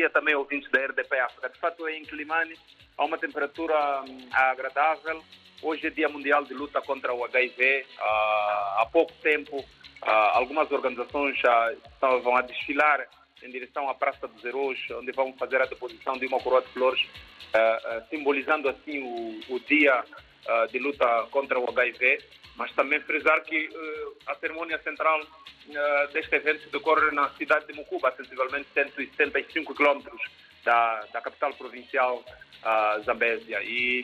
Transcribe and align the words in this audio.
dia 0.00 0.08
também, 0.08 0.34
ouvintes 0.34 0.70
da 0.70 0.80
RDP 0.86 1.18
África. 1.18 1.50
De 1.50 1.58
fato, 1.58 1.86
em 1.86 2.02
Climane 2.06 2.54
há 2.96 3.04
uma 3.04 3.18
temperatura 3.18 4.02
hum, 4.02 4.28
agradável. 4.32 5.22
Hoje 5.62 5.88
é 5.88 5.90
Dia 5.90 6.08
Mundial 6.08 6.42
de 6.44 6.54
Luta 6.54 6.80
contra 6.80 7.12
o 7.12 7.22
HIV. 7.22 7.84
Ah, 7.98 8.76
há 8.78 8.86
pouco 8.90 9.12
tempo, 9.22 9.62
ah, 10.00 10.38
algumas 10.38 10.70
organizações 10.72 11.38
já 11.38 11.74
estavam 11.92 12.34
a 12.34 12.40
desfilar 12.40 13.06
em 13.42 13.50
direção 13.50 13.90
à 13.90 13.94
Praça 13.94 14.26
dos 14.26 14.42
Heróis, 14.42 14.78
onde 14.92 15.12
vão 15.12 15.34
fazer 15.34 15.60
a 15.60 15.66
deposição 15.66 16.14
de 16.14 16.26
uma 16.26 16.40
coroa 16.40 16.62
de 16.62 16.68
flores, 16.68 17.06
ah, 17.52 18.02
simbolizando 18.08 18.70
assim 18.70 19.02
o, 19.50 19.60
dia 19.60 20.02
de 20.70 20.78
luta 20.78 21.26
contra 21.30 21.58
o 21.58 21.66
HIV. 21.68 22.18
Mas 22.56 22.72
também 22.72 23.00
frisar 23.00 23.42
que 23.42 23.68
ah, 23.74 24.32
a 24.32 24.34
cerimônia 24.36 24.78
central 24.82 25.20
ah, 25.74 26.08
deste 26.12 26.34
evento 26.34 26.68
decorre 26.70 27.10
na 27.12 27.30
cidade 27.30 27.66
de 27.66 27.72
Mucuba, 27.72 28.12
sensivelmente 28.16 28.68
175 28.74 29.74
quilômetros 29.74 30.20
da, 30.64 31.06
da 31.12 31.20
capital 31.20 31.52
provincial 31.54 32.22
uh, 32.62 33.02
Zambésia. 33.02 33.62
E 33.62 34.02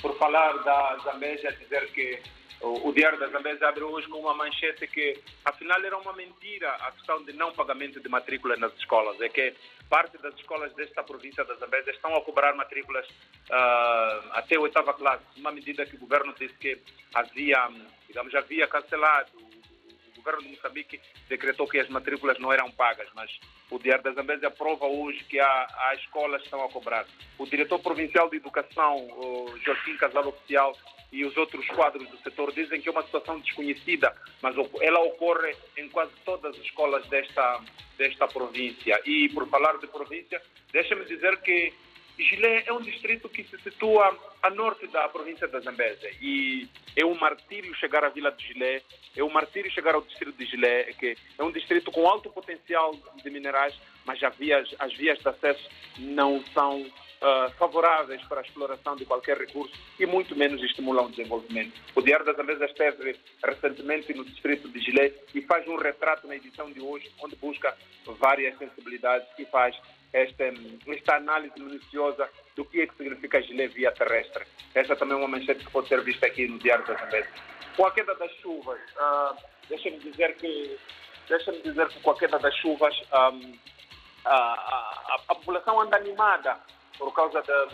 por 0.00 0.16
falar 0.18 0.52
da 0.64 0.98
Zambésia, 1.04 1.52
dizer 1.52 1.86
que 1.92 2.20
o, 2.60 2.92
Diário 2.92 3.18
da 3.18 3.28
Zambésia 3.28 3.68
abre 3.68 3.82
hoje 3.82 4.08
com 4.08 4.18
uma 4.18 4.34
manchete 4.34 4.86
que, 4.86 5.18
afinal, 5.44 5.82
era 5.84 5.96
uma 5.98 6.12
mentira 6.12 6.70
a 6.76 6.92
questão 6.92 7.22
de 7.24 7.32
não 7.32 7.52
pagamento 7.52 8.00
de 8.00 8.08
matrícula 8.08 8.56
nas 8.56 8.72
escolas. 8.74 9.20
É 9.20 9.28
que 9.28 9.54
parte 9.88 10.16
das 10.18 10.34
escolas 10.34 10.72
desta 10.74 11.02
província 11.02 11.44
da 11.44 11.54
Zambésia 11.54 11.90
estão 11.90 12.14
a 12.14 12.22
cobrar 12.22 12.54
matrículas 12.54 13.06
uh, 13.08 14.30
até 14.32 14.58
oitava 14.58 14.94
classe, 14.94 15.24
uma 15.36 15.52
medida 15.52 15.84
que 15.84 15.96
o 15.96 15.98
governo 15.98 16.34
disse 16.38 16.54
que 16.54 16.80
havia, 17.14 17.68
digamos, 18.08 18.34
havia 18.34 18.66
cancelado 18.66 19.43
governo 20.24 20.42
de 20.42 20.56
Moçambique 20.56 21.00
decretou 21.28 21.68
que 21.68 21.78
as 21.78 21.88
matrículas 21.88 22.38
não 22.38 22.52
eram 22.52 22.70
pagas, 22.70 23.08
mas 23.14 23.30
o 23.70 23.78
Diário 23.78 24.02
da 24.02 24.12
Zambésia 24.12 24.50
prova 24.50 24.86
hoje 24.86 25.22
que 25.24 25.38
há, 25.38 25.94
escolas 26.00 26.42
estão 26.42 26.64
a 26.64 26.68
cobrar. 26.68 27.06
O 27.38 27.46
diretor 27.46 27.78
provincial 27.78 28.30
de 28.30 28.36
educação, 28.36 29.06
Joaquim 29.64 29.96
Casal 29.96 30.26
Oficial, 30.26 30.76
e 31.12 31.24
os 31.24 31.36
outros 31.36 31.64
quadros 31.68 32.08
do 32.08 32.18
setor 32.18 32.52
dizem 32.52 32.80
que 32.80 32.88
é 32.88 32.92
uma 32.92 33.04
situação 33.04 33.38
desconhecida, 33.38 34.12
mas 34.42 34.56
ela 34.80 35.00
ocorre 35.00 35.54
em 35.76 35.88
quase 35.88 36.10
todas 36.24 36.56
as 36.56 36.62
escolas 36.64 37.06
desta, 37.06 37.60
desta 37.96 38.26
província. 38.26 39.00
E 39.04 39.28
por 39.28 39.48
falar 39.48 39.78
de 39.78 39.86
província, 39.86 40.42
deixa-me 40.72 41.04
dizer 41.04 41.40
que 41.42 41.72
Gilé 42.18 42.64
é 42.66 42.72
um 42.72 42.80
distrito 42.80 43.28
que 43.28 43.42
se 43.44 43.58
situa 43.58 44.16
a 44.42 44.50
norte 44.50 44.86
da 44.86 45.08
província 45.08 45.48
da 45.48 45.60
Zambésia 45.60 46.10
e 46.20 46.68
é 46.96 47.04
um 47.04 47.14
martírio 47.18 47.74
chegar 47.74 48.04
à 48.04 48.08
vila 48.08 48.30
de 48.30 48.46
Gilé, 48.46 48.82
é 49.16 49.24
um 49.24 49.30
martírio 49.30 49.70
chegar 49.70 49.94
ao 49.94 50.02
distrito 50.02 50.36
de 50.36 50.46
Gilé, 50.46 50.84
que 50.92 51.16
é 51.38 51.42
um 51.42 51.50
distrito 51.50 51.90
com 51.90 52.06
alto 52.08 52.30
potencial 52.30 52.94
de 53.22 53.30
minerais, 53.30 53.74
mas 54.04 54.22
as 54.22 54.36
vias, 54.36 54.72
as 54.78 54.94
vias 54.94 55.18
de 55.18 55.28
acesso 55.28 55.68
não 55.98 56.44
são 56.52 56.82
uh, 56.82 57.50
favoráveis 57.58 58.22
para 58.22 58.40
a 58.40 58.44
exploração 58.44 58.94
de 58.94 59.04
qualquer 59.04 59.36
recurso 59.36 59.74
e 59.98 60.06
muito 60.06 60.36
menos 60.36 60.62
estimulam 60.62 61.06
o 61.06 61.10
desenvolvimento. 61.10 61.72
O 61.96 62.02
Diário 62.02 62.24
da 62.24 62.32
Zambésia 62.32 62.66
esteve 62.66 63.16
recentemente 63.42 64.14
no 64.14 64.24
distrito 64.24 64.68
de 64.68 64.78
Gilé 64.78 65.12
e 65.34 65.42
faz 65.42 65.66
um 65.66 65.76
retrato 65.76 66.28
na 66.28 66.36
edição 66.36 66.70
de 66.70 66.80
hoje, 66.80 67.10
onde 67.20 67.34
busca 67.36 67.76
várias 68.06 68.56
sensibilidades 68.58 69.26
e 69.38 69.44
faz 69.46 69.76
esta, 70.14 70.44
esta 70.86 71.16
análise 71.16 71.60
minuciosa 71.60 72.30
do 72.54 72.64
que 72.64 72.82
é 72.82 72.86
que 72.86 72.96
significa 72.96 73.42
Gilé 73.42 73.66
via 73.66 73.90
terrestre. 73.92 74.44
Essa 74.74 74.94
também 74.94 75.14
é 75.16 75.18
uma 75.18 75.28
manchete 75.28 75.64
que 75.64 75.70
pode 75.72 75.88
ser 75.88 76.00
vista 76.02 76.26
aqui 76.26 76.46
no 76.46 76.58
Diário 76.58 76.86
da 76.86 76.94
Zambésia. 76.94 77.30
Com 77.76 77.86
a 77.86 77.90
queda 77.90 78.14
das 78.14 78.30
chuvas, 78.36 78.80
uh, 78.92 79.36
deixa-me 79.68 79.98
dizer 79.98 80.36
que 80.36 80.78
deixa-me 81.28 81.60
dizer 81.62 81.88
que 81.88 82.00
com 82.00 82.12
a 82.12 82.18
queda 82.18 82.38
das 82.38 82.54
chuvas 82.56 82.94
a, 83.10 83.32
a, 84.24 85.16
a, 85.28 85.34
população 85.34 85.80
anda 85.80 85.96
animada 85.96 86.58
por 86.96 87.12
causa 87.12 87.42
da 87.42 87.68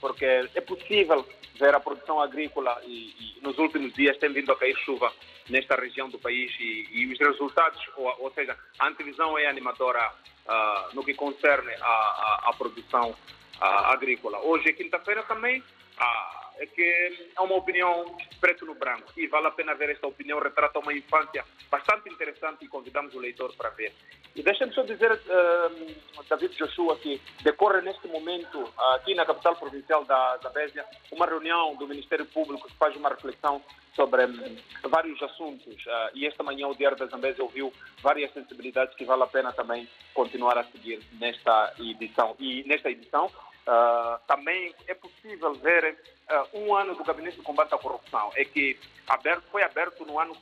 porque 0.00 0.24
é 0.24 0.60
possível 0.60 1.26
ver 1.58 1.74
a 1.74 1.80
produção 1.80 2.20
agrícola 2.20 2.80
e, 2.84 3.14
e, 3.18 3.40
nos 3.42 3.58
últimos 3.58 3.92
dias 3.94 4.16
tem 4.18 4.32
vindo 4.32 4.52
a 4.52 4.56
cair 4.56 4.76
chuva 4.78 5.12
nesta 5.48 5.74
região 5.76 6.08
do 6.08 6.18
país 6.18 6.52
e, 6.60 6.88
e 6.90 7.12
os 7.12 7.18
resultados, 7.18 7.80
ou, 7.96 8.14
ou, 8.18 8.30
seja, 8.32 8.56
a 8.78 8.88
antevisão 8.88 9.38
é 9.38 9.46
animadora 9.46 10.12
uh, 10.46 10.94
no 10.94 11.04
que 11.04 11.14
concerne 11.14 11.72
a 11.80 12.52
produção 12.58 13.10
uh, 13.10 13.64
agrícola. 13.64 14.40
Hoje 14.40 14.68
é 14.68 14.72
quinta-feira 14.72 15.22
também, 15.22 15.62
que 16.64 16.82
é 17.36 17.40
uma 17.40 17.56
opinião 17.56 18.16
preto 18.40 18.64
no 18.64 18.74
branco 18.74 19.12
e 19.16 19.26
vale 19.26 19.48
a 19.48 19.50
pena 19.50 19.74
ver 19.74 19.90
esta 19.90 20.06
opinião, 20.06 20.38
retrata 20.38 20.78
uma 20.78 20.94
infância 20.94 21.44
bastante 21.70 22.08
interessante 22.08 22.64
e 22.64 22.68
convidamos 22.68 23.14
o 23.14 23.18
leitor 23.18 23.54
para 23.56 23.70
ver. 23.70 23.92
E 24.34 24.42
deixa-me 24.42 24.72
só 24.72 24.82
dizer, 24.82 25.12
uh, 25.12 26.24
David 26.28 26.56
Joshua, 26.56 26.96
que 26.98 27.20
decorre 27.42 27.80
neste 27.80 28.06
momento, 28.06 28.72
aqui 28.94 29.14
na 29.14 29.24
capital 29.24 29.56
provincial 29.56 30.04
da 30.04 30.38
Zambésia, 30.42 30.84
uma 31.10 31.26
reunião 31.26 31.74
do 31.76 31.88
Ministério 31.88 32.26
Público 32.26 32.68
que 32.68 32.76
faz 32.76 32.94
uma 32.96 33.08
reflexão 33.08 33.62
sobre 33.94 34.26
um, 34.26 34.56
vários 34.90 35.20
assuntos. 35.22 35.74
Uh, 35.86 36.10
e 36.14 36.26
esta 36.26 36.42
manhã 36.42 36.68
o 36.68 36.74
Diário 36.74 36.98
da 36.98 37.06
Zambésia 37.06 37.42
ouviu 37.42 37.72
várias 38.02 38.30
sensibilidades 38.32 38.94
que 38.94 39.06
vale 39.06 39.22
a 39.22 39.26
pena 39.26 39.52
também 39.52 39.88
continuar 40.12 40.58
a 40.58 40.64
seguir 40.64 41.00
nesta 41.18 41.72
edição. 41.78 42.36
E 42.38 42.62
nesta 42.64 42.90
edição 42.90 43.30
uh, 43.66 44.18
também 44.26 44.74
é 44.86 44.94
possível 44.94 45.54
ver 45.54 45.98
um 46.52 46.74
ano 46.74 46.94
do 46.94 47.04
Gabinete 47.04 47.36
de 47.36 47.42
Combate 47.42 47.74
à 47.74 47.78
Corrupção. 47.78 48.32
É 48.34 48.44
que 48.44 48.76
aberto, 49.06 49.44
foi 49.50 49.62
aberto 49.62 50.04
no 50.04 50.18
ano 50.18 50.36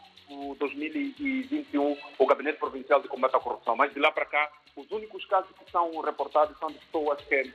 2021 0.59 1.97
o 2.19 2.27
Gabinete 2.27 2.59
Provincial 2.59 3.01
de 3.01 3.09
Combate 3.09 3.37
à 3.37 3.41
Corrupção. 3.41 3.77
Mas 3.77 3.93
de 3.93 4.01
lá 4.01 4.11
para 4.11 4.25
cá, 4.25 4.51
os 4.77 4.91
únicos 4.91 5.25
casos 5.27 5.51
que 5.59 5.71
são 5.71 6.01
reportados 6.01 6.59
são 6.59 6.69
de 6.69 6.79
pessoas 6.79 7.21
que, 7.23 7.53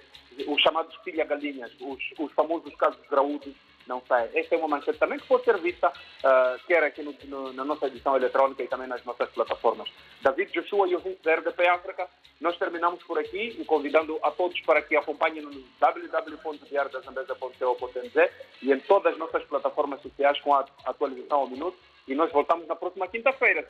os 0.47 0.61
chamados 0.61 0.95
filha-galinhas, 1.03 1.71
os, 1.79 1.99
os 2.19 2.31
famosos 2.33 2.73
casos 2.75 3.01
graúdos, 3.09 3.53
não 3.89 4.01
sai. 4.07 4.29
Esta 4.33 4.55
é 4.55 4.57
uma 4.57 4.69
manchete 4.69 4.97
também 4.99 5.19
que 5.19 5.27
pode 5.27 5.43
ser 5.43 5.57
vista, 5.57 5.89
uh, 5.89 6.57
quer 6.67 6.81
aqui 6.83 7.01
no, 7.01 7.13
no, 7.25 7.51
na 7.51 7.65
nossa 7.65 7.87
edição 7.87 8.15
eletrónica 8.15 8.63
e 8.63 8.67
também 8.67 8.87
nas 8.87 9.03
nossas 9.03 9.27
plataformas. 9.31 9.89
David 10.21 10.53
Joshua 10.53 10.87
e 10.87 10.95
o 10.95 11.17
da 11.23 11.35
RDP 11.35 11.67
África, 11.67 12.07
nós 12.39 12.55
terminamos 12.57 13.03
por 13.03 13.19
aqui 13.19 13.57
e 13.59 13.65
convidando 13.65 14.17
a 14.23 14.31
todos 14.31 14.57
para 14.61 14.81
que 14.81 14.95
acompanhem 14.95 15.41
no 15.41 15.51
www.diariodazambesa.co.nz 15.79 18.31
e 18.61 18.71
em 18.71 18.79
todas 18.81 19.13
as 19.13 19.19
nossas 19.19 19.43
plataformas 19.45 19.99
sociais 20.01 20.39
com 20.39 20.53
a 20.53 20.63
atualização 20.85 21.39
ao 21.39 21.49
minuto. 21.49 21.77
E 22.07 22.13
nós 22.15 22.31
voltamos 22.31 22.65
na 22.67 22.75
próxima 22.75 23.07
quinta-feira. 23.07 23.57